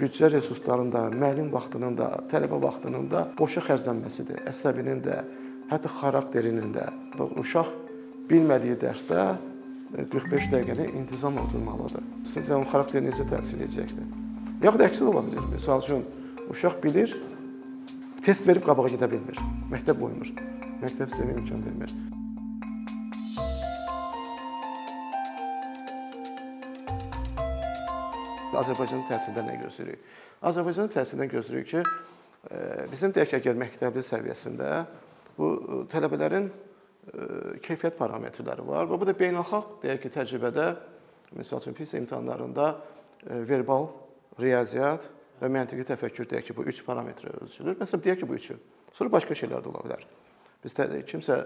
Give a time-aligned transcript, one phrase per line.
[0.00, 4.42] büdcə resurslarının da, müəllim vaxtının da, tələbə vaxtının da boşa xərclənməsidir.
[4.50, 5.20] Əsəbinin də,
[5.70, 6.88] hətta xarakterinin də.
[7.40, 7.70] Uşaq
[8.30, 9.24] bilmədiyi dərsdə
[10.12, 12.04] 45 dəqiqəni intizam oturmalıdır.
[12.34, 14.06] Sizcə onun xarakterinə necə təsir edəcəkdir?
[14.66, 15.50] Yaxud əksi ola bilər.
[15.56, 16.06] Məsəl üçün
[16.52, 17.16] uşaq bilir,
[18.24, 19.42] test verib qabağa gedə bilmir.
[19.72, 20.32] Məktəb qoymur.
[20.84, 22.09] Məktəb sizə imkan vermir.
[28.60, 30.08] Azərbaycanın təhsildə nə gözləyirik?
[30.50, 31.82] Azərbaycanın təhsildən gözləyirik ki,
[32.50, 32.58] e,
[32.90, 34.70] bizim deyək əgər məktəbli səviyyəsində
[35.36, 36.52] bu e, tələbələrin e,
[37.64, 40.66] keyfiyyət parametrləri var və bu da beynəlxalq deyək ki, təcrübədə
[41.38, 42.70] məsəl üçün PISA imtahanlarında
[43.46, 43.90] verbal,
[44.40, 45.04] riyaziyyat
[45.40, 47.76] və məntiqi təfəkkür deyək ki, bu 3 parametrə ölçülür.
[47.80, 48.56] Məsələn, deyək ki, bu üçü.
[48.96, 50.06] Sonra başqa şeylər də ola bilər.
[50.64, 50.74] Biz
[51.08, 51.36] kimsə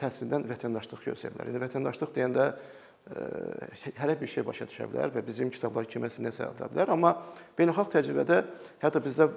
[0.00, 1.50] təhsildən vətəndaşlıq gözləyə bilər.
[1.50, 2.50] İndi vətəndaşlıq deyəndə
[3.08, 7.14] hər bir şey başa düşə bilər və bizim kitablar kiməsə nəsə yaza bilər, amma
[7.58, 8.42] beynəlxalq təcrübədə
[8.82, 9.28] hətta bizdə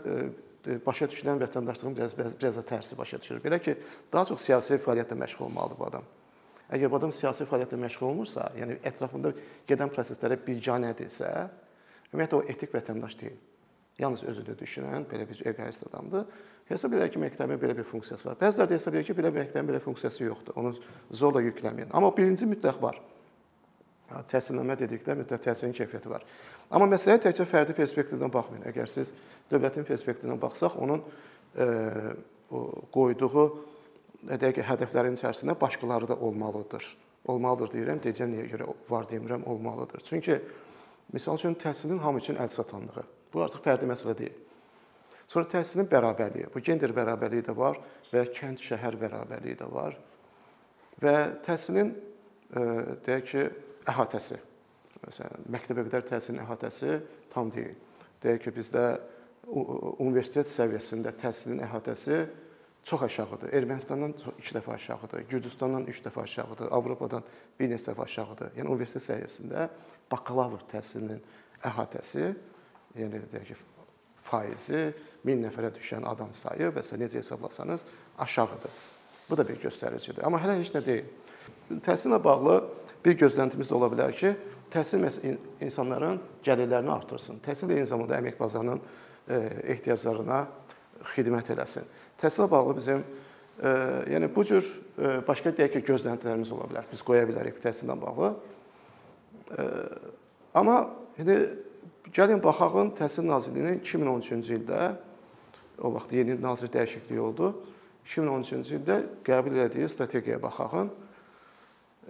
[0.86, 3.42] başa düşülən vətəndaşlığın biraz biraz da tərsi başa düşülür.
[3.44, 3.76] Belə ki,
[4.14, 6.06] daha çox siyasi fəaliyyətlə məşğul olmalıdır bu adam.
[6.74, 9.34] Əgər bu adam siyasi fəaliyyətlə məşğul olmursa, yəni ətrafında
[9.68, 11.32] gedən proseslərə biganədirsə,
[12.14, 13.42] ümumiyyətlə o etik vətəndaş deyil.
[14.00, 16.26] Yalnız özünü düşünən belə bir egoist adamdır.
[16.70, 18.38] Hesab edir ki, məktəbin belə bir funksiyası var.
[18.40, 20.56] Bəziləri də hesab edir ki, belə məktəbin belə funksiyası yoxdur.
[20.58, 20.72] Onu
[21.12, 21.92] zorla yükləməyin.
[21.94, 22.98] Amma birinci mütləq var.
[24.32, 26.26] Təhsilnamə dedikdə mütləq təhsilin keyfiyyəti var.
[26.74, 28.66] Amma məsələyə təkcə fərdi perspektivdən baxmayın.
[28.72, 29.14] Əgər siz
[29.52, 31.04] dövlətin perspektivindən baxsaq, onun
[31.56, 31.68] e,
[32.94, 33.46] qoyduğu
[34.32, 36.86] deyək ki, hədəflərin içərisində başqaları da olmalıdır.
[37.32, 40.04] Olmalıdır deyirəm, deyəcəm niyə görə var demirəm, olmalıdır.
[40.08, 40.40] Çünki
[41.14, 43.04] misal üçün təhsilin hamı üçün əlçatanlığı.
[43.34, 44.40] Bu artıq fərdi məsələ deyil.
[45.28, 46.50] Sonra təhsilin bərabərliyi.
[46.54, 47.80] Bu gender bərabərliyi də var
[48.12, 49.96] və kənd şəhər bərabərliyi də var.
[51.02, 52.66] Və təhsilin e,
[53.06, 53.46] deyək ki,
[53.92, 54.40] əhatəsi.
[55.04, 57.00] Məsələn, məktəbə qədər təhsilin əhatəsi
[57.34, 57.76] tam deyil.
[58.24, 58.86] Deyək ki, bizdə
[60.00, 62.22] universitet səviyyəsində təhsilin əhatəsi
[62.88, 63.52] çox aşağıdır.
[63.56, 67.24] Ermənistandan 2 dəfə aşağıdır, Gürcüstandan 3 dəfə aşağıdır, Avropadan
[67.60, 68.56] bir neçə dəfə aşağıdır.
[68.60, 69.68] Yəni universitet səviyyəsində
[70.12, 71.20] bakalavr təhsilinin
[71.64, 72.32] əhatəsi,
[73.00, 73.60] yəni deyək ki,
[74.28, 74.86] faizi
[75.28, 76.96] 1000 nəfərə düşən adam sayı və s.
[77.00, 77.84] necə hesablasanız
[78.20, 78.72] aşağıdır.
[79.30, 80.24] Bu da bir göstəricidir.
[80.24, 81.08] Amma hələ heç nə deyil.
[81.84, 82.58] Təhsillə bağlı
[83.06, 84.34] bir gözləntimiz də ola bilər ki,
[84.74, 85.04] təhsil
[85.62, 87.42] insanların gəlirlərini artırsın.
[87.46, 89.40] Təhsil eyni zamanda əmək bazarının e,
[89.76, 90.40] ehtiyaclarına
[91.14, 91.86] xidmət eləsin.
[92.22, 93.74] Təhsilə bağlı bizim e,
[94.16, 96.90] yəni bu cür e, başqa deyək ki, gözləntilərimiz ola bilər.
[96.92, 98.34] Biz qoya bilərik təhsillə bağlı.
[100.56, 100.78] Amma
[101.20, 101.36] indi
[102.16, 104.94] gəlin baxağın Təhsil Nazirliyinin 2013-cü ildə
[105.82, 107.52] o vaxt yeni nazir dəyişikliyi oldu.
[108.08, 108.98] 2013-cü ildə
[109.28, 110.90] qəbul etdiyi strategiyaya baxağın.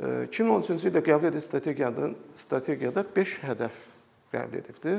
[0.01, 3.75] 2013-cü ildə qəbul edilmiş strategiyanın strategiyada 5 hədəf
[4.33, 4.95] qəbul edibdi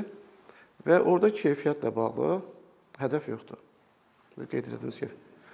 [0.87, 2.37] və orada keyfiyyətlə bağlı
[3.01, 3.59] hədəf yoxdur.
[4.39, 5.11] Qeyd etdiyimiz kimi.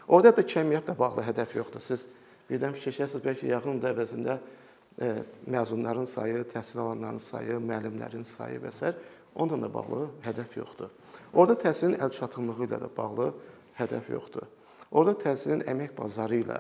[0.08, 1.82] Orada da kəmiyyətlə bağlı hədəf yoxdur.
[1.82, 2.06] Siz
[2.50, 5.12] birdən fikirləşirsiniz bəlkə yaxın ildə əvəzində e,
[5.50, 8.94] məzunların sayı, təhsil alanların sayı, müəllimlərin sayı və s.
[9.36, 10.90] onunla da bağlı hədəf yoxdur.
[11.34, 13.32] Orada təhsilin əlçatımlığı ilə də bağlı
[13.80, 14.46] hədəf yoxdur.
[14.92, 16.60] Orada təhsilin əmək bazarı ilə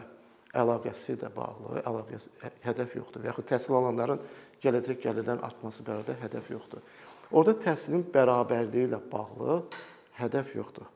[0.57, 4.21] əlaqəsi də bağlı, əlaqəsi hədəf yoxdur və yaxud təhsil alanların
[4.63, 6.81] gələcək gəlirlərin artması barədə hədəf yoxdur.
[7.31, 9.61] Orada təhsilin bərabərliyi ilə bağlı
[10.19, 10.89] hədəf yoxdur.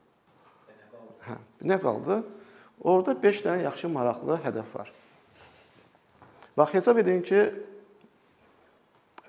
[1.25, 2.19] Hə, nə qaldı?
[2.83, 4.91] Orada 5 dənə yaxşı maraqlı hədəf var.
[6.57, 7.39] Bax hesab edin ki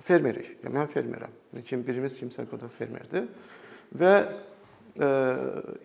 [0.07, 0.57] fermerik.
[0.65, 1.33] Yəni mən fermerəm.
[1.67, 3.31] Kim birimiz kimsə burada fermerdir
[3.97, 5.09] və e,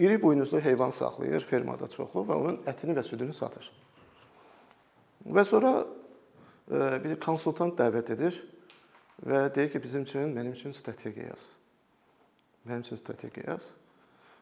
[0.04, 3.70] iri buynuzlu heyvan saxlayır fermada çoxlu və onun ətini və südünü satır.
[5.26, 8.38] Və sonra e, bir konsultant dəvət edir
[9.28, 11.46] və deyir ki, bizim üçün, mənim üçün strategiya yaz.
[12.66, 13.68] Mənim üçün strategiya yaz.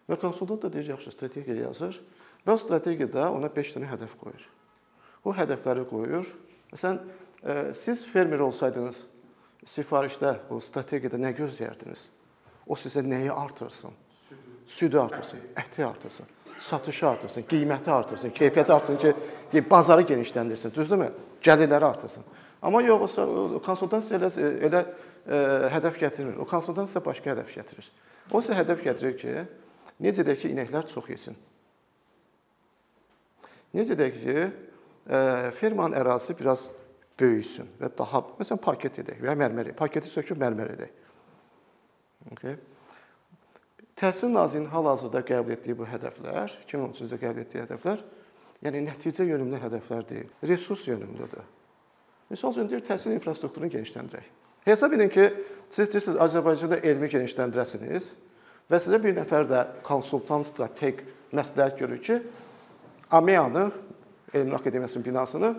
[0.10, 2.00] Və konsultant da deyir, yaxşı, strategiya yazır
[2.46, 4.46] və o strategiyada ona 5 dənə hədəf qoyur.
[5.28, 6.30] O hədəfləri qoyur.
[6.72, 7.02] Məsələn,
[7.44, 9.04] e, siz fermer olsaydınız,
[9.68, 12.08] sifarişdə, o strategiyada nə gözləyərdiniz?
[12.70, 13.96] O sizə nəyi artırsın?
[14.70, 18.98] Südü artırsın, əti artırsın satışı artırsın, qiyməti artırsın, keyfiyyəti artırsın
[19.52, 21.12] ki, bazarı genişləndirsin, düzdürmü?
[21.44, 22.24] Gəlirləri artırsın.
[22.62, 24.30] Amma yox, o konsultasiya elə
[24.68, 25.40] elə ə,
[25.76, 26.40] hədəf gətirmir.
[26.44, 27.88] O konsultasiya başqa hədəf gətirir.
[28.32, 29.36] O isə hədəf gətirir ki,
[30.04, 31.38] necə deyək ki, inəklər çox yesin.
[33.76, 34.36] Necə deyək ki,
[35.08, 35.22] ə,
[35.60, 36.68] fermanın ərazisi biraz
[37.20, 40.92] böyüsün və daha, məsələn, parket edək və ya mərmər, parketi söküb mərmər edək.
[42.34, 42.60] Okay.
[44.00, 48.04] Təhsil Nazirliyinin hal-hazırda qəbul etdiyi bu hədəflər, 2013-cü ildə qəbul etdiyi hədəflər,
[48.64, 51.44] yəni nəticə yönümlü hədəflər deyil, resurs yönümlüdür.
[52.32, 54.30] Məsəl üçün deyir, təhsil infrastrukturunu genişləndirək.
[54.70, 55.26] Hesab edin ki,
[55.74, 58.08] siz istəyirsiniz Azərbaycanda elmi genişləndirəsiniz.
[58.72, 61.04] Və sizə bir nəfər də konsultant, strateq
[61.36, 62.22] məsləhət görür ki,
[63.20, 63.68] AMEA-nı,
[64.30, 65.54] Elmlər Akademiyasının binasını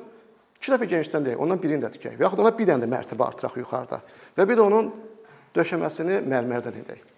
[0.62, 3.26] 2 dəfə genişdən deyək, ondan birini də tikək və yaxud ona bir dənə də mərtəbə
[3.26, 3.98] artıraq yuxarıda
[4.36, 4.92] və bir də onun
[5.56, 7.09] döşəməsini mərmərdən edək.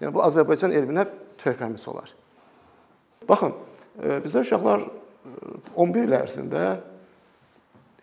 [0.00, 1.06] Yəni bu Azərbaycan elminə
[1.42, 2.12] töhfəmiz olar.
[3.28, 3.52] Baxın,
[4.00, 4.86] e, bizdə uşaqlar
[5.76, 6.64] 11 il ərzində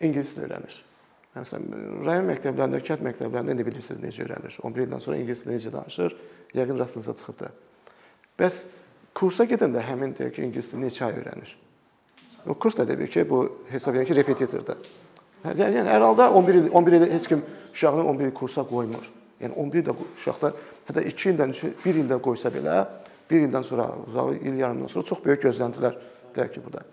[0.00, 0.76] ingilis dili öyrənir.
[1.38, 1.66] Məsələn,
[2.06, 4.58] rayon məktəblərində, kənd məktəblərində indi bilirsiniz necə öyrənir.
[4.62, 6.16] 11 ildən sonra ingilis dili necə danışır,
[6.58, 7.50] yəqin rastınıza çıxıbdı.
[8.38, 8.62] Bəs
[9.18, 11.52] kursa gedəndə həmin deyək ki, ingilis dilini neçə ay öyrənir?
[12.46, 13.42] O kurs da demək ki, bu
[13.72, 14.82] hesab edən ki, repetitordur.
[15.44, 17.42] Yəni, yəni hər halda 11 il 11 il heç kim
[17.72, 19.06] uşağını 11 il kursa qoymur.
[19.42, 20.52] Yəni 11 ildə uşaqda
[20.88, 21.54] hətta 2 ildən
[21.84, 22.82] 1 ildə qoysa belə,
[23.30, 25.98] 1 ildən sonra, uzağı il yarımdan sonra çox böyük gözləntilər
[26.36, 26.84] deyək ki, burada.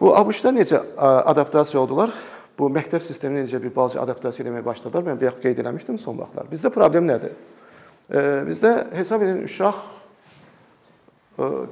[0.00, 2.12] Bu ABŞ-da necə adaptasiya oldular?
[2.58, 5.04] Bu məktəb sisteminə necə bir balaca adaptasiya etməyə başladılar?
[5.10, 6.48] Mən bayaq qeyd eləmişdim son vaxtlar.
[6.52, 7.36] Bizdə problem nədir?
[8.48, 9.80] Bizdə hesab edin uşaq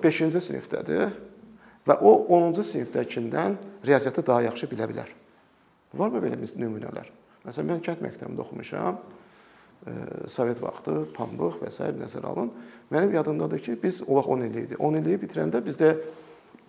[0.04, 1.12] 5-ci sinifdədir
[1.88, 5.12] və o 10-cu sinifdəkindən riyaziyyatı daha yaxşı bilə bilər.
[5.94, 7.10] Varmı belə nümunələr?
[7.44, 8.98] Məsələn, mən kənd məktəbində oxumuşam.
[10.32, 11.84] Sovet vaxtı, pambıq və s.
[12.00, 12.50] nəzərə alın.
[12.92, 14.78] Mənim yadımdadır ki, biz o vaxt 10 il idi.
[14.78, 15.90] 10 illiyi bitirəndə bizdə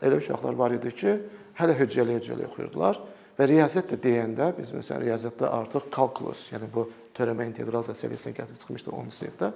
[0.03, 1.13] elə uşaqlar var idi ki,
[1.59, 2.99] hələ hüccəli-hüccəli oxuyurdular
[3.37, 8.59] və riyaziyyat da deyəndə biz məsələn riyaziyyatda artıq kalkulus, yəni bu törəmə inteqrasiya səviyyəsinə gəlib
[8.59, 9.51] çıxmışdı 10-cu sinifdə.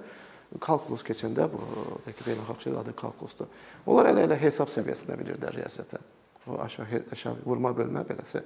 [0.64, 1.60] Kalkulus keçəndə bu
[2.06, 3.52] təkcə beynəlxalq şey adı kalkulusdur.
[3.86, 6.00] Onlar elə-elə hesab səviyyəsində bilirdilər riyaziyyatı.
[6.48, 8.42] O aşağı aşağı vurma bölmə beləsi.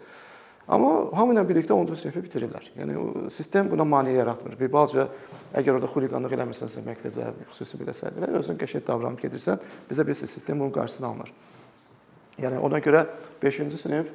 [0.69, 2.71] Amma hamı ilə birlikdə 10-cu sinifi bitirirlər.
[2.79, 4.57] Yəni sistem buna maneə yaratmır.
[4.61, 5.09] Bir balaca
[5.53, 10.61] əgər orada xuliqanlıq eləmirsənsə məktəbdə xüsusi belə səhvlər özün qəşəng davranıb gedirsən, bizə bir sistem
[10.61, 11.33] bunun qarşısını almır.
[12.41, 13.05] Yəni ona görə
[13.43, 14.09] 5-ci sinif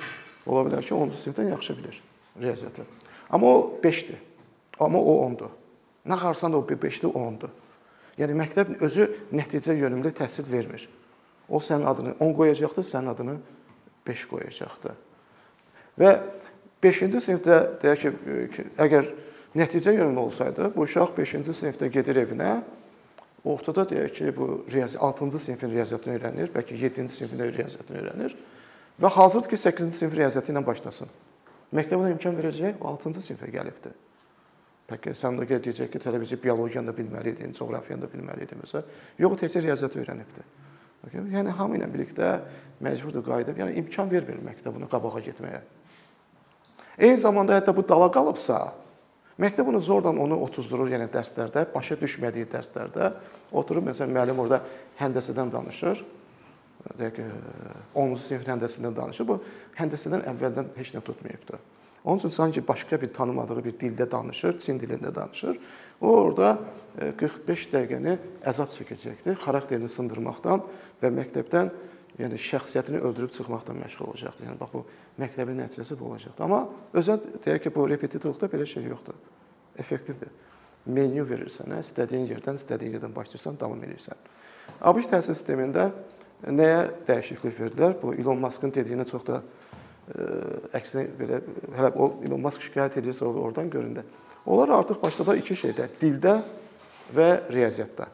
[0.49, 2.01] ola bilər ki, 10-cu sinifdən yaxşı bilir
[2.41, 2.81] riyaziyyatı.
[3.29, 4.17] Amma o 5-dir.
[4.79, 5.51] Amma o 10-dur.
[6.09, 7.51] Nə xarsan da o 5-dir, o 10-dur.
[8.19, 10.87] Yəni məktəb özü nəticə yönümlü təhsil vermir.
[11.49, 13.37] O sənin adını 10 qoyacaqdır, sənin adını
[14.07, 14.97] 5 qoyacaqdır.
[15.99, 16.11] Və
[16.83, 18.03] 5-ci sinifdə deyək
[18.55, 19.07] ki, əgər
[19.59, 22.59] nəticə yönümlü olsaydı, bu uşaq 5-ci sinifdə gedir evinə,
[23.43, 28.37] ortada deyək ki, bu riyazi 6-cı sinifin riyaziyyatını öyrənir, bəlkə 7-ci sinifin riyaziyyatını öyrənir
[28.99, 31.11] və hazırdır ki, 8-ci sinif riyaziyyatı ilə başlasın.
[31.75, 33.97] Məktəb ona imkan verəcək, o 6-cı sinifə gəlibdir.
[34.89, 38.87] Bəlkə sən də deyəcək ki, tələbəci biologiyanı da bilməli idin, coğrafiyanı da bilməli idin məsələn.
[39.21, 40.45] Yox, təkcə riyaziyyat öyrənibdi.
[41.35, 42.31] Yəni hamı ilə birlikdə
[42.83, 45.61] məcburdur qayıdıb, yəni imkan vermir məktəb buna qabağa getməyə.
[46.99, 48.59] Eyni zamanda hətta bu dala qalıbsa,
[49.39, 53.13] məktəb onu zorla onu otuzdurur, yəni dərslərdə, başa düşmədiyi dərslərdə
[53.55, 54.59] oturub məsələn müəllim orada
[54.99, 56.03] həndəsədən danışır.
[56.99, 57.25] Deyək ki,
[57.95, 59.27] 10-cu sinif həndəsindən danışır.
[59.27, 59.39] Bu
[59.79, 61.59] həndəsədən əvvəldən heç nə tutmayıbdı.
[62.03, 65.59] Onun üçün sanki başqa bir tanımadığı bir dildə danışır, Çin dilində danışır.
[66.01, 66.57] O orada
[67.17, 68.15] 45 e, dəqiqəni
[68.47, 70.63] əzab çəkəcəkdir, xarakterini sındırmaqdan
[71.03, 71.71] və məktəbdən
[72.19, 74.45] yəni şəxsiyyətini öldürüb çıxmaqdan məşğul olacaqdır.
[74.49, 74.83] Yəni bax bu
[75.21, 76.43] məktəbin nəticəsi bu olacaqdır.
[76.45, 76.61] Amma
[76.93, 79.17] özəl deyək ki, bu repetitorluqda belə şey yoxdur.
[79.79, 80.31] Effektivdir.
[80.85, 84.19] Menyu verirsən, hə, istədiyin yerdən, istədiyin yerdən başlayırsan, davam edirsən.
[84.79, 85.89] ABŞ təhsil sistemində
[86.47, 87.95] nəyə dəyişiklik verdilər?
[88.01, 89.41] Bu Elon Muskın dediyinə çox da
[90.75, 91.41] əksinə belə
[91.77, 94.03] hələ o Elon Musk şikayət edirsə oradan göründə.
[94.49, 96.39] Onlar artıq başladılar iki şeydə, dildə
[97.15, 98.07] və riyaziyyatda.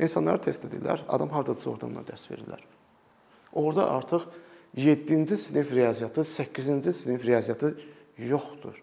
[0.00, 2.60] İnsanları test edirlər, adam hardadırsa oradan ona dərs verirlər.
[3.52, 4.22] Orada artıq
[4.76, 7.74] 7-ci sinif riyaziyyatı, 8-ci sinif riyaziyyatı
[8.18, 8.76] yoxdur.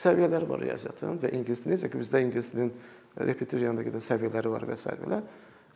[0.00, 2.72] Səviyyələri var riyaziyyatın və ingilis dili, necə ki bizdə ingilis dilinin
[3.20, 4.94] repetitoriyanda qədər səviyyələri var və s.
[5.02, 5.20] belə.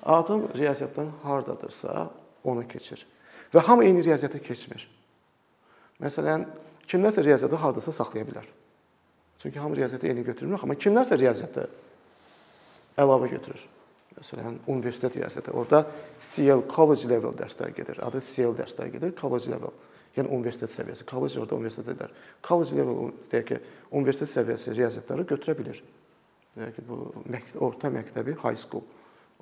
[0.02, 2.10] Adam riyaziyyatdan hardadırsa,
[2.44, 3.04] onu keçir.
[3.52, 4.86] Və hamı eyni riyaziyyata keçmir.
[6.00, 6.46] Məsələn,
[6.88, 8.48] kimlərsə riyaziyyatı hardasa saxlaya bilər.
[9.42, 11.68] Çünki hamı riyaziyyatı eyni götürmür, amma kimlərsə riyaziyyatı
[12.96, 13.60] əlavə götürür.
[14.18, 15.52] Məsələn, universitet riyaziyyatı.
[15.52, 15.86] Orada
[16.20, 17.98] CL college level dərslər gedir.
[18.06, 19.74] Adı CL dərslər gedir, college level.
[20.16, 21.06] Yəni universitet səviyyəsi.
[21.10, 22.12] College orada universitet edir.
[22.46, 23.58] College level deyək ki,
[23.90, 25.80] universitet səviyyəsi riyaziyyatları götürə bilir.
[26.60, 28.86] Yəni ki, bu məktəb, orta məktəbi high school.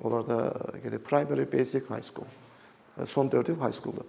[0.03, 0.39] Onlarda
[0.83, 2.31] gedir primary, basic, high school
[3.07, 4.05] son 4 il high school-dur.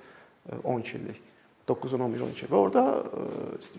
[0.63, 1.21] 12 illik.
[1.67, 2.81] 9 10 11 12 və orada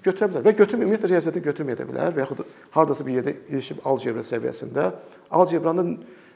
[0.00, 2.40] götürə bilər və götürmə ümumiyyətlə riyaziyyatı götürməyə də bilər və yaxud
[2.72, 4.86] hardasa bir yerdə ilişib algebra səviyyəsində
[5.36, 5.90] algebranın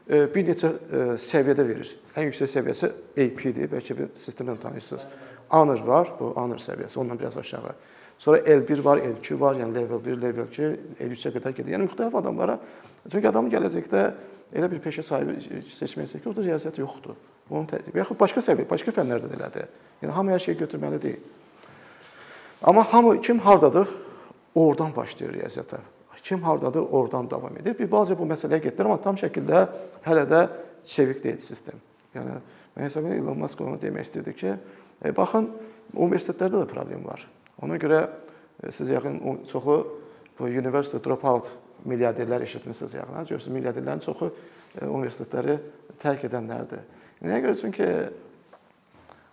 [0.08, 0.72] bir neçə
[1.20, 1.92] səviyyədə verir.
[2.16, 5.04] Ən yüksək səviyyəsi AP-dir, bəlkə bir sistemdən tanıyırsınız.
[5.52, 7.74] Honor var, bu honor səviyyəsi, ondan biraz aşağı.
[8.18, 11.74] Sonra L1 var, L2 var, yəni level 1, level 2, L3-ə qədər gedir.
[11.76, 12.58] Yəni müxtəlif adamlara
[13.10, 14.04] çünki adam gələcəkdə
[14.58, 17.20] elə bir peşə sahibi seçməyəcək ki, orada riyaziyyat yoxdur.
[17.50, 19.68] Onun təcrübə yaxud başqa səviyyə, başqa fənlərdə də elədir.
[20.02, 21.20] Yəni hamı hər şeyi götürməli deyil.
[22.62, 23.88] Amma hamı kim hardadır?
[24.54, 25.78] Oradan başlayır riyaziyyata.
[26.28, 27.78] Kim hardadır, oradan davam edir.
[27.78, 29.62] Bir balaca bu məsələyə getdilər, amma tam şəkildə
[30.04, 30.40] hələ də
[30.88, 31.78] çevik deyil sistem.
[32.12, 32.34] Yəni
[32.74, 34.52] mən hesab edirəm Elon Musk onu demək istəyirdi ki,
[35.04, 35.48] e, baxın
[35.94, 37.24] universitetlərdə də problem var.
[37.64, 39.78] Ona görə e, siz yaxın çoxlu
[40.38, 41.48] bu university dropout
[41.88, 43.24] milyarderlər eşitmisiniz yaxın.
[43.24, 45.56] Görürsüz milyarderlərin çoxu e, universitetləri
[46.04, 46.84] tərk edənlərdir.
[47.24, 47.56] Nəyə görə?
[47.62, 47.88] Çünki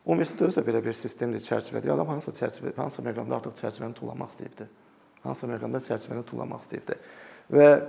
[0.05, 1.91] universitet özü də belə bir sistemdir, çərçivədir.
[1.91, 4.71] Adam hansısa çərçivə, hansısa məqamda artıq çərçivəni tullamaq istəyibdi.
[5.25, 6.97] Hansısa məqamda çərçivəni tullamaq istəyibdi.
[7.53, 7.79] Və e,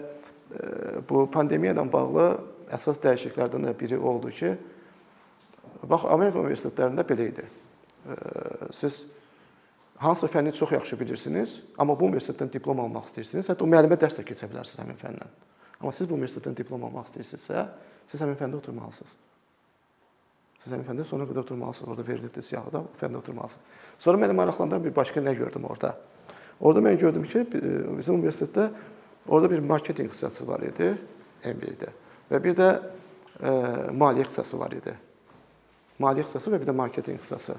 [1.08, 2.26] bu pandemiya ilə bağlı
[2.76, 4.54] əsas dəyişikliklərdən də biri oldu ki,
[5.86, 7.44] bax Amerika universitetlərində belə idi.
[7.44, 8.16] E,
[8.76, 9.04] siz
[10.02, 14.18] hansısa fənni çox yaxşı bilirsiniz, amma bu universitetdən diplom almaq istəyirsiniz, hətta o müəllimə dərs
[14.18, 15.36] də keçə bilərsiniz həmin fəndən.
[15.80, 17.68] Amma siz bu universitetdən diplom almaq istəyirsinizsə,
[18.10, 19.16] siz həmin fəndə oturmalısınız.
[20.64, 21.88] Siz həmin fəndə sonuna qədər oturmalısınız.
[21.92, 23.82] Orada verilibdir siyahıda, o fəndə oturmalısınız.
[24.02, 25.94] Sonra məni maraqlandıran bir başqa nə gördüm orada?
[26.60, 27.44] Orada mən gördüm ki,
[27.98, 28.70] bizim universitetdə
[29.28, 30.94] orada bir marketinq hissəsi var idi
[31.44, 31.90] MBA-də
[32.30, 33.52] və bir də e,
[33.92, 34.94] maliyyə hissəsi var idi.
[36.02, 37.56] Maliyyə hissəsi və bir də marketinq hissəsi.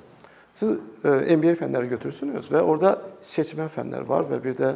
[0.58, 0.74] Siz
[1.06, 4.74] e, MBA fənləri götürürsünüz və orada seçmə fənlər var və bir də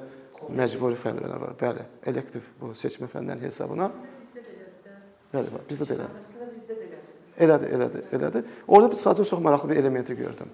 [0.54, 1.58] məcburi fənlər var.
[1.60, 3.90] Bəli, elektiv bu seçmə fənlərin hesabına.
[4.22, 5.04] Bizdə də elədir.
[5.34, 6.24] Bəli, bizdə də elədir.
[6.24, 7.08] Əslində bizdə də elədir.
[7.42, 8.56] Elədir, elədir, elədir.
[8.68, 10.50] Orada sadəcə çox maraqlı bir elementi gördüm.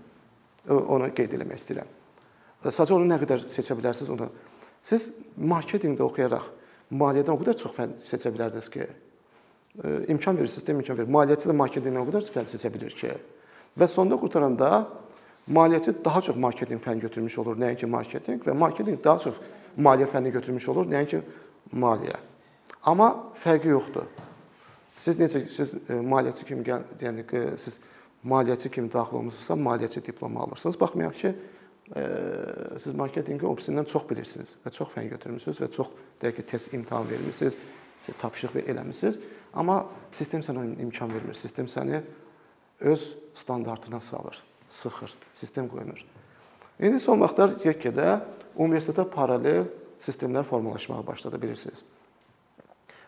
[0.68, 1.96] Onu qeyd eləmək istəyirəm.
[2.66, 4.30] Sadəcə onu nə qədər seçə bilərsiniz onu.
[4.86, 6.48] Siz marketinqdə oxuyaraq
[6.98, 8.88] maliyyədən o qədər çox fənn seçə bilərdiniz ki,
[10.14, 11.12] imkan verir, sistem imkan verir.
[11.12, 13.12] Maliyyəçi də marketinqdən o qədər fənn seçə bilir ki,
[13.78, 14.88] və sonda qurtaranda
[15.54, 19.38] maliyyəçi daha çox marketinq fənn götürmüş olur, nəinki marketinq və marketinq daha çox
[19.78, 21.22] maliyyə fənni götürmüş olur, nəinki
[21.74, 22.18] maliyyə.
[22.90, 23.12] Amma
[23.44, 24.08] fərqi yoxdur.
[24.98, 27.78] Siz necə siz e, maliyyəçi kimi yəni ki, siz
[28.26, 30.80] maliyyəçi kimi daxil olmusunuzsa, maliyyəçi diplomu alırsınız.
[30.82, 31.57] Baxmayaraq ki, e,
[32.84, 35.88] siz marketinqin opsiyanından çox bilirsiniz və çox fən götürmüsünüz və çox
[36.22, 37.56] deyək ki, test imtahan vermisiniz,
[38.20, 39.20] tapşırıq eləmisiniz.
[39.53, 41.36] Amma sistem sənə imkan vermir.
[41.36, 42.01] Sistem səni
[42.79, 46.03] öz standartına salır, sıxır, sistem qoymur.
[46.79, 48.20] İndi son vaxtlar get-gedə
[48.58, 49.65] universitetə paralel
[50.03, 51.79] sistemlər formalaşmağa başladı bilirsiniz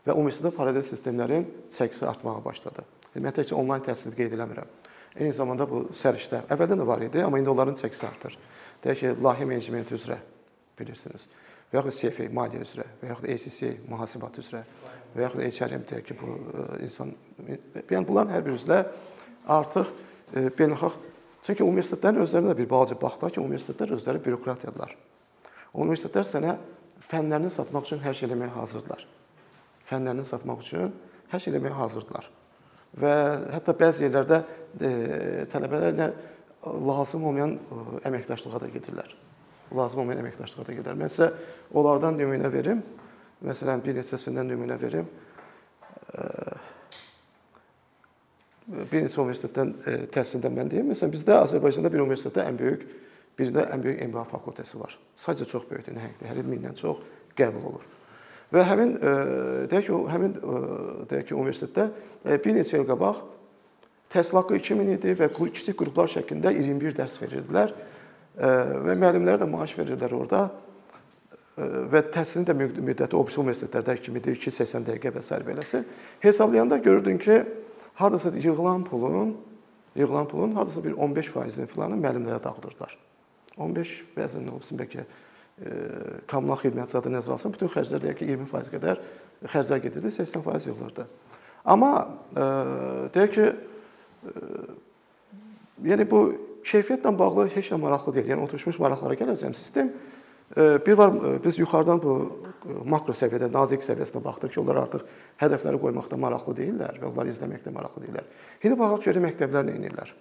[0.08, 1.46] və universitetdə paralel sistemlərin
[1.76, 2.86] çəkisi artmağa başladı.
[3.20, 4.70] Mən təkcə onlayn təhsil qeyd eləmirəm.
[5.18, 8.38] Eyni zamanda bu səriştə əvvəldən də var idi, amma indi onların çəkisi artır.
[8.84, 10.20] Deyək ki, layihə menecmenti üzrə
[10.80, 11.28] bilirsiniz.
[11.70, 14.64] Və yaxud CFA maliyyə üzrə, və yaxud ACCA mühasibat üzrə,
[15.16, 17.14] və yaxud HRM deyək ki, bu e, insan
[17.46, 18.80] yəni bunların hər biri üzrə
[19.60, 19.94] artıq
[20.34, 20.98] e, beynəlxalq
[21.46, 24.98] çünki universitetlərin özlərinə də bir balaca baxdılar ki, universitetlər özləri bürokratiyadılar.
[25.74, 26.58] Universitetlər sənə
[27.12, 29.08] fənlərini satmaq üçün hər şey eləməyə hazırdılar
[29.90, 30.94] fənlərini satmaq üçün
[31.32, 32.28] hər şey eləməyə hazırdılar.
[33.00, 33.14] Və
[33.54, 34.92] hətta bəzi yerlərdə e,
[35.52, 36.10] tələbələrlə
[36.66, 39.14] lazım olmayan e, əməkdaşlığa da gedirlər.
[39.76, 40.98] Lazım olmayan əməkdaşlığa da gedirlər.
[41.00, 41.30] Mən sizə
[41.74, 42.84] onlardan nümunə verim.
[43.46, 45.08] Məsələn, bir neçəsindən nümunə verim.
[46.14, 46.26] E,
[48.70, 49.76] bir neçə universitetdən
[50.14, 50.92] təhsildən mən deyim.
[50.94, 52.84] Məsələn, bizdə Azərbaycanda bir universitetdə ən böyük,
[53.40, 54.98] bir də ən böyük MBA fakültəsi var.
[55.18, 56.30] Sadəcə çox böyükdür, nəhəngdir.
[56.30, 57.02] Hər il mindən çox
[57.40, 57.88] qəbul olur.
[58.54, 59.12] Və həmin e,
[59.70, 60.62] deyək ki, həmin e,
[61.10, 61.86] deyək ki, universitetdə
[62.26, 63.22] e, bir neçə il qabaq
[64.14, 67.76] təhsil haqqı 2000 idi və kiçik qruplar şəklində 21 dərs verirdilər
[68.40, 70.48] və müəllimlərə də maaş verirdilər orada
[71.60, 75.40] və təhsilin də müddəti o birisi universitetlərdə kimidir, 280 dəqiqə və s.
[75.46, 75.84] beləsi.
[76.24, 77.42] Hesablayanda görürdün ki,
[78.00, 79.36] hardasa yığılan pulun,
[79.96, 82.96] yığılan pulun hardasa bir 15%-ni filanı müəllimlərə dağıdırdılar.
[83.58, 85.04] 15 bəzən nə olsun bəlkə
[86.30, 89.02] kommunal xidmət zadı nəzərə alsın, bütün xərclər deyək ki, 20% qədər
[89.52, 91.06] xərclər gedirdi, 80% yığılırdı.
[91.68, 91.92] Amma
[92.32, 92.46] e,
[93.16, 93.79] deyək ki, e,
[95.86, 96.22] yəni bu
[96.68, 98.34] keyfiyyətlə bağlı heç nə maraqlı deyil.
[98.34, 99.56] Yəni oturmuş maraqlara gələcəm.
[99.58, 99.92] Sistem
[100.58, 102.16] bir var biz yuxarıdan bu
[102.90, 105.06] makro səviyyədə, nazik səviyyəsinə baxdıq ki, onlar artıq
[105.40, 108.30] hədəfləri qoymaqda maraqlı deyillər və onları izləməkdə maraqlı deyillər.
[108.64, 110.14] İndi baxaq görək məktəblər nə edirlər.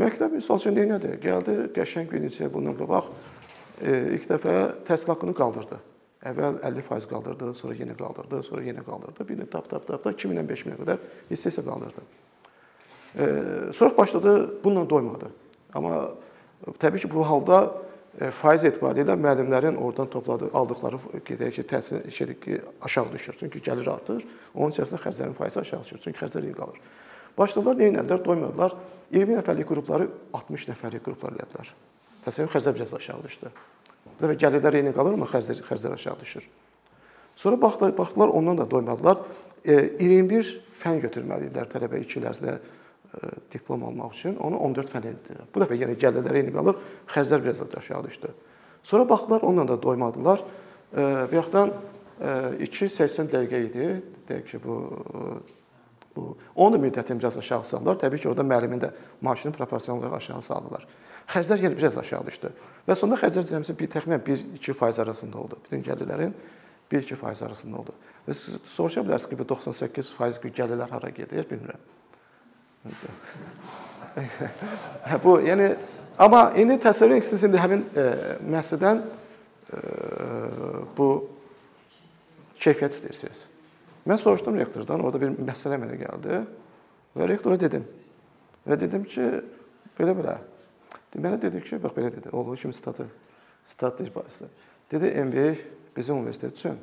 [0.00, 1.16] Məktəb misal üçün nədir?
[1.22, 3.08] Gəldi qəşəng bir neçə bundan qabaq
[4.16, 5.78] ilk dəfə təhsil haqqını qaldırdı.
[6.30, 9.24] Əvvəl 50% qaldırdı, sonra yenə qaldırdı, sonra yenə qaldırdı.
[9.24, 12.04] Bir də tap tap tap da 2000-dən 5000-ə qədər hissə-hissə qaldırdı.
[13.18, 13.26] E,
[13.74, 15.26] sonra başladı bununla doymadı.
[15.74, 16.10] Amma
[16.78, 17.72] təbii ki, bu halda
[18.20, 23.36] e, faiz etibarilə müəllimlərin oradan topladığı, aldıqları gedək ki, təhsil şeydir ki, aşağı düşür.
[23.40, 24.22] Çünki gəlir artır,
[24.54, 26.00] onun içərisində xərclərin faizi aşağı düşür.
[26.04, 26.80] Çünki xərclər qalır.
[27.38, 28.24] Başladılar nə etdilər?
[28.24, 28.74] Doymadılar.
[29.10, 31.70] 20 nəfərlik qrupları 60 nəfərlik qruplar elədilər.
[32.26, 33.52] Təsəvvür xərclər biraz aşağı düşdü.
[34.06, 36.44] Bu dəfə gəlirlər eyni qalır, amma xərclər xərclər aşağı düşür.
[37.36, 39.22] Sonra baxdılar, baxdılar ondan da doymadılar.
[39.64, 40.52] E, 21
[40.82, 42.79] fən götürməli idilər tələbə 2 il ərzində e,
[43.52, 44.36] diplom almaq üçün.
[44.36, 45.46] Onu 14 fən etdilər.
[45.54, 46.78] Bu dəfə yenə gəlirlər eyni qalır,
[47.10, 48.32] xərclər biraz aşağı düşdü.
[48.82, 50.44] Sonra baxdılar, onunla da doymadılar.
[50.94, 51.72] bayaqdan
[52.20, 53.88] 2-80 dəqiqə idi.
[54.28, 54.76] Deyək ki, bu
[56.16, 57.96] bu onun da müddətini biraz aşağı saldılar.
[58.02, 58.90] Təbii ki, orada müəllimin də
[59.22, 60.86] maaşını proporsional olaraq aşağı saldılar.
[61.30, 62.50] Xərclər yenə biraz aşağı düşdü.
[62.88, 65.58] Və sonda xərclər cəmsi bir təxminən 1-2% arasında oldu.
[65.64, 66.34] Bütün gəlirlərin
[66.90, 67.94] 1-2% arasında oldu.
[68.26, 68.34] Və
[68.74, 71.99] soruşa bilərsiniz ki, bu 98% gəlirlər hara gedir, bilmirəm.
[75.24, 75.74] Bu, yəni
[76.18, 78.04] amma indi təsəvvür edin ki, siz indi həmin e,
[78.46, 79.82] müəssisədən e,
[80.96, 81.08] bu
[82.60, 83.42] keyfiyyət istəyirsiniz.
[84.08, 86.40] Mən soruşdum rektordan, orada bir məsələ mənə gəldi
[87.16, 87.84] və rektora dedim.
[88.66, 89.26] Və dedim ki,
[89.98, 90.38] belə-belə.
[91.16, 93.06] Mənə dedi ki, bax belə dedi, olduğu kimi statı,
[93.66, 94.48] stat başçısı.
[94.90, 95.54] Dedi, MBA
[95.96, 96.78] bizim universitet üçün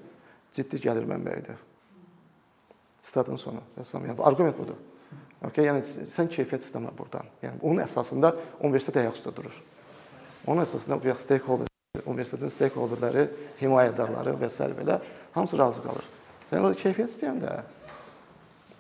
[0.54, 1.58] ciddi gəlir mənbəyidir.
[3.01, 3.62] Statın sonu.
[3.77, 4.77] Yəni arqument budur.
[5.48, 7.28] Okay, yəni sən keyfiyyət istəmə burdan.
[7.44, 8.32] Yəni onun əsasında
[8.66, 9.54] universitet ayaq üstə durur.
[10.48, 11.70] Onun əsasında bu stakeholder,
[12.06, 13.28] universitetin stakeholderləri,
[13.60, 14.70] himayədarları və s.
[14.80, 14.98] belə
[15.36, 16.08] hamısı razı qalır.
[16.50, 17.54] Sən orada keyfiyyət istəyəndə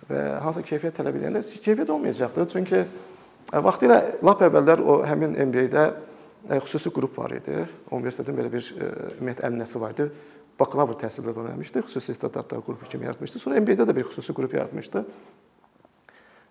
[0.09, 2.49] və hansı keyfiyyət tələb edəndə keyfiyyət olmayacaqdır.
[2.55, 7.67] Çünki e, vaxtilə lap əvvəllər o həmin MBA-də e, xüsusi qrup var idi.
[7.91, 10.09] Universitetin belə bir e, ümumiyyətlə əmnəsi var idi
[10.57, 11.83] bakalavr təhsildə öyrənmişdi.
[11.85, 13.39] Xüsusi istedadlar qrupu kimi yaratmışdı.
[13.39, 15.03] Sonra MBA-də də bir xüsusi qrup yaratmışdı.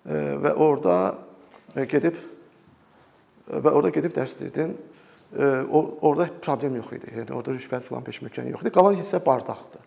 [0.07, 1.17] Və orada
[1.91, 2.19] gedib
[3.51, 4.77] və orada gedib dərs dedim.
[5.37, 7.11] Orada problem yox idi.
[7.17, 8.75] Yəni orada rüşvət falan peşməkan yox idi.
[8.75, 9.83] Qalan hissə bardaqdır.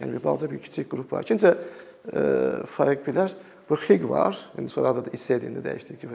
[0.00, 1.26] Yəni bir balaca bir kiçik qrup var.
[1.26, 1.54] İkincə
[2.76, 3.34] fərq bilər.
[3.68, 4.38] Bu XIG var.
[4.58, 6.08] İndi sonra adı da ISED-ində dəyişdi ki,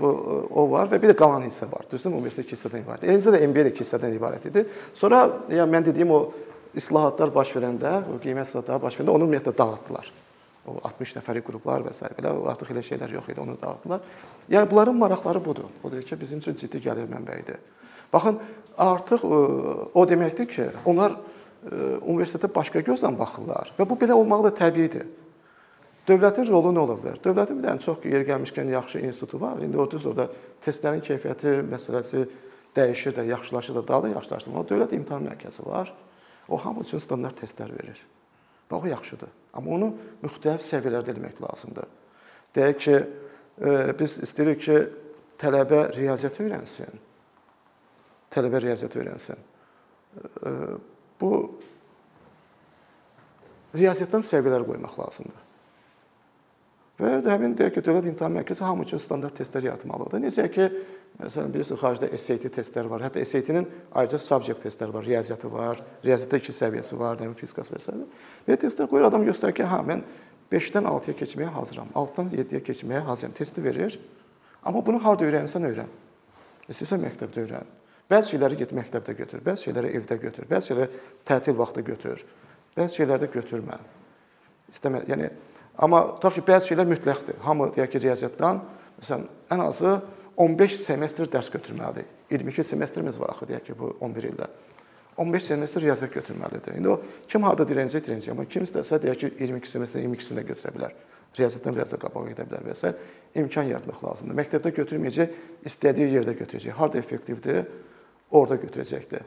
[0.00, 0.08] bu
[0.52, 1.86] o var və bir də qalan hissə var.
[1.90, 2.18] Düzdürmü?
[2.20, 3.06] Universitet iki hissədən ibarət.
[3.08, 4.66] Eləcə də MBA də iki hissədən ibarət idi.
[4.96, 6.20] Sonra yəni mən dediyim o
[6.76, 10.12] islahatlar baş verəndə, o qiymət islahatları baş verəndə onu ümumiyyətlə dağıtdılar.
[10.66, 12.08] O 60 nəfərlik qruplar və s.
[12.16, 14.00] belə artıq elə şeylər yox idi, onu dağıtdılar.
[14.50, 15.68] Yəni bunların maraqları budur.
[15.84, 17.60] Odur ki, bizim üçün ciddi gəlir mənbəyidir.
[18.12, 18.38] Baxın,
[18.78, 19.26] artıq
[19.94, 21.18] o deməkdir ki, onlar
[22.04, 25.06] universitetə başqa gözlə baxırlar və bu belə olmağı da təbiidir.
[26.04, 27.20] Dövlətin rolu nə ola bilər?
[27.24, 29.60] Dövlətin bir dənə çox yer gəlmişkən yaxşı institutu var.
[29.64, 30.26] İndi orada orada
[30.64, 32.26] testlərin keyfiyyəti məsələsi
[32.76, 34.68] dəyişir də, yaxşılaşır da, daha da yaxşılaşdırmalı.
[34.68, 35.94] Dövlət imtahan mərkəzi var.
[36.48, 37.96] O hamı üçün standart testlər verir.
[38.70, 39.30] Bax o yaxşıdır.
[39.54, 39.90] Amma onu
[40.24, 41.90] müxtəlif səviyyələrdə eləmək lazımdır.
[42.56, 42.96] Deyək ki,
[43.60, 44.78] e, biz istəyirik ki,
[45.40, 47.00] tələbə riyaziyyat öyrənsin.
[48.34, 49.46] Tələbə riyaziyyat öyrənsin.
[50.18, 50.52] E,
[51.20, 51.32] bu
[53.74, 55.43] riyaziyyatdan səviyyələr qoymaq lazımdır.
[57.00, 60.20] Və həmin deyək ki, Dövlət İmtahan Mərkəzi hamı üçün standart testlər yaratmalıdır.
[60.22, 60.68] Necə ki,
[61.18, 63.02] məsələn bilirsiniz, xaricdə SAT testlər var.
[63.02, 63.66] Hətta SAT-nin
[63.98, 67.96] ayrıca subject testlər var, riyaziyyatı var, riyaziyyatda 2 səviyyəsi var, nəmin fizikası və s.
[68.46, 70.04] Və testlər qoyur adam göstərir ki, hə mən
[70.54, 73.34] 5-dən 6-ya keçməyə hazıram, 6-dan 7-yə keçməyə hazıram.
[73.34, 73.98] Testi verir.
[74.62, 75.90] Amma bunu harda öyrənirsən öyrən.
[76.70, 77.72] İstəsən məktəbdə öyrən.
[78.10, 82.24] Bəzi şeyləri get məktəbdə götür, bəzi şeyləri evdə götür, bəzi şeyləri tətil vaxtı götür.
[82.76, 83.78] Bəzi şeyləri də götürmə.
[84.70, 85.30] İstəmə, yəni
[85.78, 87.38] Amma tutaq ki, bəzi şeylər mütləqdir.
[87.42, 88.60] Hamı deyək ki, riyaziyyatdan
[89.00, 89.94] məsələn ən azı
[90.36, 92.06] 15 semestr dərs götürməlidir.
[92.30, 94.48] 22 semestrimiz var axı deyək ki, bu 11 ildə.
[95.16, 96.78] 15 semestr riyaziyyat götürməlidir.
[96.78, 98.30] İndi o kim harda dirənəcək, dirənəcək.
[98.34, 100.96] Amma kim istəsə deyək ki, 22 semestr 22-sini də götürə bilər.
[101.38, 102.94] Riyaziyyatdan biraz da qabağa gedə bilər və s.
[103.34, 104.38] imkan yaratmaq lazımdır.
[104.42, 106.76] Məktəbdə götürməyəcək, istədiyi yerdə götürəcək.
[106.78, 107.64] Harda effektivdir,
[108.30, 109.24] orada götürəcəkdir.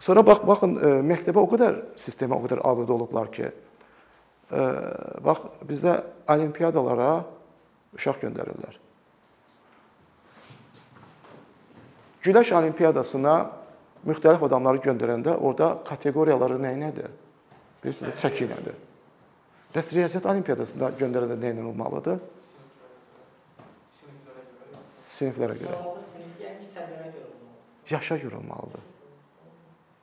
[0.00, 3.50] Sonra bax baxın, e, məktəbə o qədər sistemə o qədər aludə olublar ki,
[4.52, 5.96] bax bizdə
[6.28, 7.24] olimpiadalara
[7.96, 8.78] uşaq göndərirlər.
[12.22, 13.34] Güləş olimpiadasına
[14.06, 17.10] müxtəlif adamları göndərəndə orada kateqoriyaları nə nədir?
[17.82, 18.76] Bilirsiniz, çəki nədir?
[19.74, 22.20] Bəs riyaziyyat olimpiadasında göndərəndə nə ilə olmalıdır?
[25.16, 25.78] Siniflərə görə.
[27.90, 28.84] Yaşa görə olmalıdır.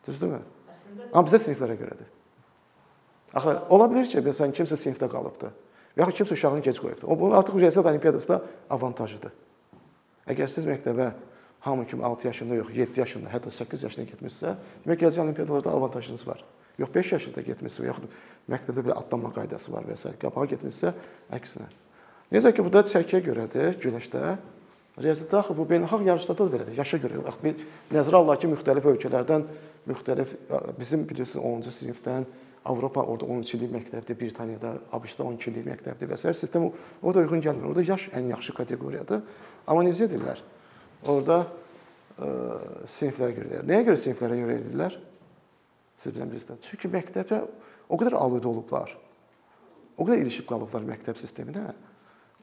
[0.07, 0.41] Düzdürmü?
[1.13, 2.09] Amma bizə siniflərə görədir.
[3.33, 5.51] Axı ola bilər ki, məsələn kimsə sinifdə qalıbdı.
[5.95, 7.07] Və yaxud kimsə uşağını gec qoyubdu.
[7.07, 9.33] O bunun artıq riyaziyyat olimpiadasında avantajıdır.
[10.29, 11.11] Əgər siz məktəbə
[11.65, 16.27] hamı kimi 6 yaşında yox, 7 yaşında, hətta 8 yaşında getmisinizsə, demək gələcək olimpiadalarda avantajınız
[16.27, 16.43] var.
[16.79, 18.17] Yox 5 yaşında getmisinizsə, yaxud
[18.49, 20.13] məktəbdə belə atlanma qaydası var və s.
[20.21, 20.93] qabağa getmisinizsə,
[21.35, 21.67] əksinə.
[22.31, 24.37] Necə ki, burada çəkiyə görədir, güləşdə.
[24.99, 26.77] Riyaziyyatda axı bu beynəlxalq yarışlarda da belədir.
[26.77, 27.23] Yaşa görə.
[27.25, 29.45] Bax bir nəzərə alaq ki, müxtəlif ölkələrdən,
[29.89, 30.33] müxtəlif
[30.79, 32.27] bizim bilirsiniz 10-cu sinifdən
[32.69, 36.33] Avropa orada 12 illik məktəbdir, Britaniyada, ABŞ-da 12 illik məktəbdir və s.
[36.37, 37.65] sistem o da uyğun gəlmir.
[37.71, 39.23] Orada yaş ən yaxşı kateqoriyadır.
[39.65, 40.41] Amma necə edirlər?
[41.09, 41.47] Orada ə,
[42.27, 42.29] e,
[42.93, 43.67] siniflərə görə edirlər.
[43.71, 44.97] Nəyə görə siniflərə görə edirlər?
[45.99, 46.61] Siz bilən bilirsiniz.
[46.67, 47.39] Çünki məktəbə
[47.89, 48.93] o qədər aludə olublar.
[49.97, 51.71] O qədər ilişib qalıblar məktəb sisteminə.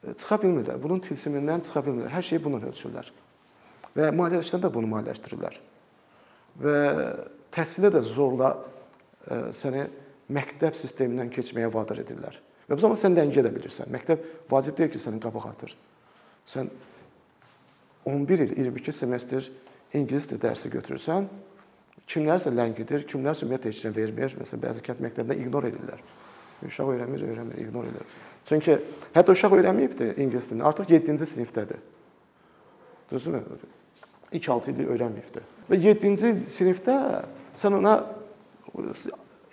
[0.03, 0.81] E, çıxa bilmirlər.
[0.83, 2.11] Bunun tilsimindən çıxa bilmirlər.
[2.17, 3.13] Hər şeyi bununla ölçürlər.
[3.95, 5.61] Və maliyyələşdirəndə də bunu maliyyələşdirirlər.
[6.65, 6.75] Və
[7.55, 9.85] təhsilə də zorla ə, səni
[10.33, 12.37] məktəb sistemindən keçməyə vadar edirlər.
[12.67, 13.91] Və bu zaman sən ləngiyə də bilirsən.
[13.93, 15.75] Məktəb vacib deyil ki, səni qabaq atır.
[16.51, 16.69] Sən
[18.07, 19.47] 11 il, 22 semestr
[19.95, 21.29] ingilis dili dərsi götürürsən,
[22.11, 24.35] kimlərsə ləngidir, kimlərsə ümumiyyətlə heç nə vermir.
[24.39, 26.03] Məsələn, bəzi kənd məktəbində ignor edirlər.
[26.67, 28.15] Uşaq öyrənmir, öyrənmir, ignor edir.
[28.49, 28.77] Çünki
[29.15, 31.83] hətta uşaq öyrənməyibdi ingilis dilini, artıq 7-ci sinifdədir.
[33.11, 33.43] Düzdürmü?
[34.33, 35.43] 2-6 il öyrənməyibdi.
[35.69, 36.97] Və 7-ci sinifdə
[37.61, 37.99] sən ona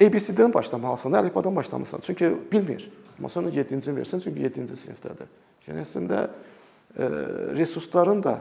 [0.05, 2.01] ABC-dən başlamalısan, əlifbadan başlamısan.
[2.07, 2.89] Çünki bilmir.
[3.19, 5.31] Amma sonra 7-ci versən, çünki 7-ci sinifdədir.
[5.69, 7.09] Yəni əslində e,
[7.59, 8.39] resursların da,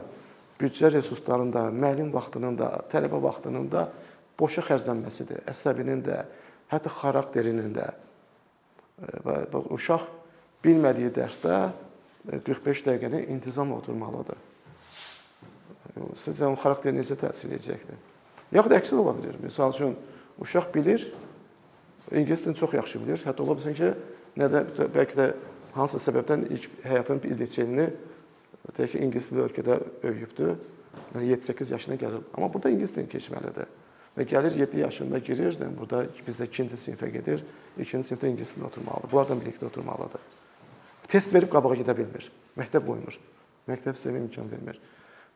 [0.60, 3.88] büdcə resurslarının da, müəllim vaxtının da, tələbə vaxtının da
[4.38, 5.44] boşa xərclənməsidir.
[5.50, 6.24] Əsəbinin də,
[6.72, 7.90] hətta xarakterinin də.
[7.90, 10.08] E, və uşaq
[10.64, 11.60] bilmədiyi dərsdə
[12.32, 14.42] 45 e, dəqiqəni intizamla oturmalıdır.
[16.18, 18.00] Sizcə onun xarakteri necə təsir edəcəkdir?
[18.54, 19.36] Yaxud əksi ola bilər.
[19.42, 19.94] Məsəl üçün
[20.42, 21.06] uşaq bilir,
[22.12, 23.22] ingilis dilini çox yaxşı bilir.
[23.26, 23.92] Hətta ola bilsin ki,
[24.40, 24.64] nə də
[24.94, 25.30] bəlkə də
[25.74, 27.88] hansısa səbəbdən ilk həyatının bir neçə ilini
[28.76, 29.80] deyək ki, ingilis dili ölkədə.
[31.14, 32.22] Yəni 7-8 yaşına gəlir.
[32.36, 33.70] Amma burada ingilis dilini keçməlidir.
[34.14, 37.42] Və gəlir 7 yaşında girir, burada bizdə 2-ci sinifə gedir.
[37.78, 39.10] 2-ci sinifdə ingilis dilində oturmalıdır.
[39.10, 40.20] Bunlardan birlikdə oturmalıdır.
[41.10, 42.28] Test verib qabağa gedə bilmir.
[42.58, 43.18] Məktəb qoymur.
[43.68, 44.78] Məktəb sistemi imkan vermir.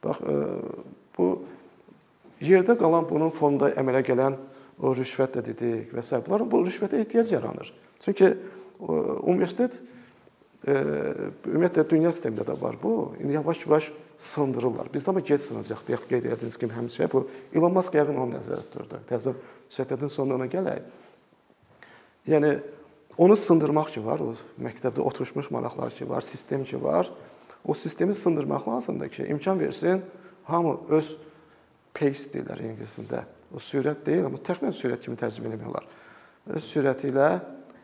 [0.05, 0.37] Bax e,
[1.17, 1.27] bu
[2.45, 4.39] yerdə qalan bunun fonunda əmələ gələn
[4.81, 6.19] o rüşvət də dedik və s.
[6.27, 7.73] Bunların bu rüşvətə ehtiyac yaranır.
[8.05, 8.33] Çünki
[8.79, 9.75] universitet
[10.67, 10.75] e,
[11.47, 13.15] ümumiyyətlə dünya sistemində də var bu.
[13.21, 14.91] İndi yavaş-yavaş sındırırlar.
[14.95, 15.85] Bizdə amma gec sınacaq.
[15.89, 19.01] Deyək qeyd etdiyiniz kimi həmişə bu Elon Musk yəqin onu nəzərdə tuturdu.
[19.11, 19.35] Təzə
[19.75, 20.87] söhbətin sonuna gələk.
[22.29, 22.59] Yəni
[23.19, 27.11] onu sındırmaq ki var, o məktəbdə oturmuş maraqlar ki var, sistem ki var.
[27.65, 30.03] O sistemi sındırmaq lazımdır ki, imkan versin
[30.45, 31.17] hamı öz
[31.95, 35.87] pace deyirlər ingiliscə o sürət deyil, amma təxminən sürət kimi tərcümə etmək olar.
[36.49, 37.29] Öz sürəti ilə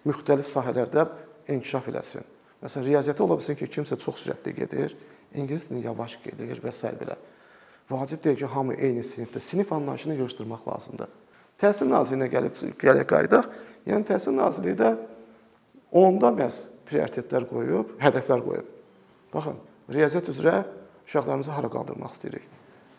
[0.09, 1.07] müxtəlif sahələrdə
[1.55, 2.25] inkişaf eləsin.
[2.65, 4.97] Məsələn, riyaziyyatı ola bilsin ki, kimsə çox sürətli gedir,
[5.35, 6.93] ingilis dili yavaş gedir və s.
[7.01, 7.17] belə.
[7.91, 9.41] Vacib deyil ki, hamı eyni sinifdə.
[9.41, 11.11] Sinif anlayışını yığışdırmaq lazımdır.
[11.61, 13.51] Təhsil Nazirliyinə gəlib gələk qayıdaq.
[13.89, 14.95] Yəni Təhsil Nazirliyi də
[15.93, 18.73] onda məhz prioritetlər qoyub, hədəflər qoyub.
[19.35, 19.61] Baxın,
[19.93, 20.57] riyaziyyat üzrə
[21.05, 22.49] uşaqlarımızı hara qaldırmaq istəyirik?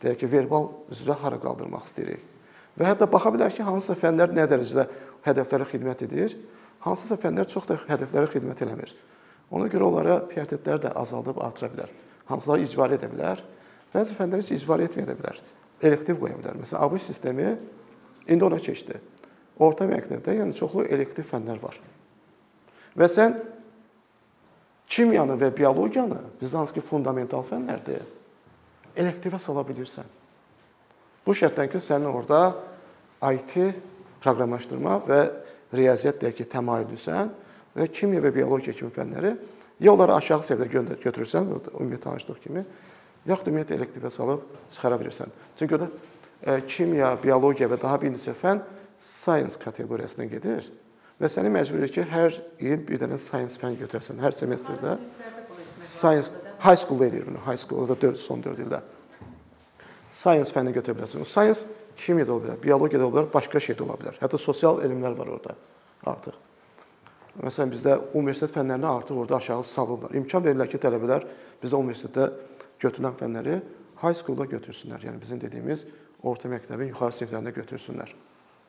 [0.04, 2.35] Deyək ki, verbal üzrə hara qaldırmaq istəyirik?
[2.76, 4.86] Və hətta baxa bilər ki, hansısa fənlər nə dərəcədə
[5.26, 6.36] hədəflərə xidmət edir,
[6.84, 8.92] hansısa fənlər çox da hədəflərə xidmət eləmir.
[9.56, 11.92] Ona görə onlara prioritetləri də azaldıb artıra bilər.
[12.28, 13.44] Hansıları icbari edə bilər,
[13.94, 15.42] bəzi fənləri heç icbari etməyə də bilər.
[15.86, 16.58] Elektiv qoya bilər.
[16.60, 17.52] Məsələn, ABŞ sistemi
[18.28, 19.00] indi ona keçdi.
[19.62, 21.78] Orta məktəbdə yəni çoxlu elektiv fənlər var.
[22.98, 23.38] Və sən
[24.92, 28.04] kimyanı və biologiyanı, bizdə hansı ki fundamental fənlərdir,
[28.96, 30.08] elektivə sala bilirsən.
[31.26, 32.54] Bu şərtdən ki, sənin orada
[33.34, 33.56] IT
[34.22, 35.20] proqramlaşdırma və
[35.74, 37.32] riyaziyyat deyək ki, təmayüllüsən
[37.76, 39.34] və kimya və biologiya kimi fənləri
[39.82, 42.64] ya onları aşağı səviyyədə götürürsən, ümumi tanışlıq kimi,
[43.26, 45.34] yaxud ümumiyyətlə elektivə salıb çıxara bilirsən.
[45.60, 45.90] Çünki orada
[46.46, 48.62] e, kimya, biologiya və daha bir neçə fən
[49.02, 50.70] science kateqoriyasına gedir
[51.22, 55.00] və səni məcbur edir ki, hər il bir dənə science fən götürəsən, hər semestrdə.
[55.82, 56.30] Science
[56.62, 58.86] high school edir bunu, high school da 4 son 4 ildə
[60.16, 61.24] science fənni götürə bilərsən.
[61.24, 61.66] O science
[62.00, 64.20] kimya da ola bilər, biologiya da ola bilər, başqa şey də ola bilər.
[64.22, 65.56] Hətta sosial elmlər var orada
[66.12, 66.42] artıq.
[67.44, 70.14] Məsələn bizdə universitet fənlərini artıq orada aşağı salırlar.
[70.16, 71.26] İmkan verirlər ki, tələbələr
[71.64, 72.30] bizdə universitetdə
[72.80, 73.58] götürülən fənləri
[74.00, 75.04] high school-da götürsünlər.
[75.04, 75.84] Yəni bizim dediyimiz
[76.24, 78.16] orta məktəbin yuxarı siniflərində götürsünlər.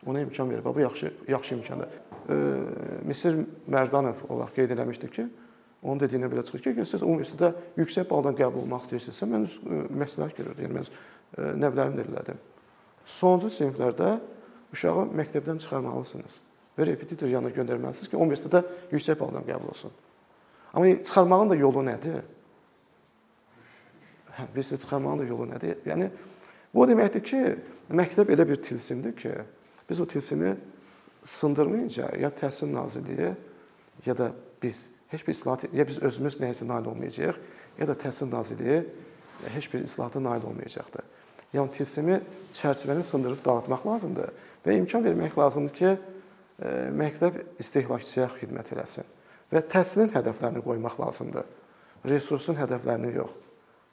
[0.06, 0.64] Ona imkan verir.
[0.64, 1.88] Bu yaxşı yaxşı imkandır.
[2.28, 2.36] E,
[3.06, 3.38] Misir
[3.70, 5.26] Mərdanov olaraq qeyd eləmişdi ki,
[5.82, 9.46] onun dediyinə belə çıxır ki, siz universitetdə yüksək baldan qəbul olmaq istəyirsinizsə, mən
[10.02, 10.62] məsləhət görürəm.
[10.66, 10.90] Yəni mən
[11.36, 12.40] nəvlərimi də elədim.
[13.06, 14.16] Sonuncu siniflərdə
[14.74, 16.40] uşağı məktəbdən çıxarmalısınız
[16.76, 19.92] və repetitor yanına göndərməlisiniz ki, universitetdə yüksək balla qəbul olsun.
[20.74, 22.18] Amma çıxarmağın da yolu nədir?
[24.36, 25.78] Hə, bilirsiniz, çıxarmağın da yolu nədir?
[25.88, 26.10] Yəni
[26.74, 27.42] bu deməkdir ki,
[27.88, 29.32] məktəb elə bir tilsimdir ki,
[29.88, 30.56] biz o tilsimi
[31.24, 33.32] sındırmayınca ya Təhsil Nazirliyi
[34.06, 37.38] ya da biz heç bir islahat ya biz özümüz nəyisə nail olmayacağıq,
[37.78, 38.84] ya da Təhsil Nazirliyi
[39.54, 41.05] heç bir islahata nail olmayacaqdır.
[41.56, 42.20] Yəni tilsimi
[42.56, 44.32] çərçivəni sındırıb dağıtmaq lazımdır
[44.66, 45.92] və imkan vermək lazımdır ki,
[46.60, 49.08] e, məktəb istehlakçıya xidmət eləsin
[49.52, 51.46] və təhsilin hədəflərini qoymaq lazımdır.
[52.06, 53.34] Resursun hədəflərini yox.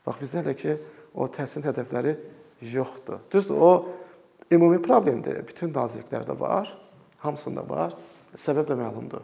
[0.05, 0.77] Bax bizdə hələ ki
[1.15, 2.15] o təhsil hədəfləri
[2.73, 3.21] yoxdur.
[3.31, 3.71] Düzdür, o
[4.51, 5.43] ümumi problemdir.
[5.47, 6.71] Bütün nazirliklərdə var,
[7.23, 7.95] hamısında var.
[8.43, 9.23] Səbəb də məlumdur.